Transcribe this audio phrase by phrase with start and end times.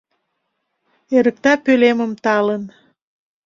[1.17, 2.63] Эрыкта пӧлемым талын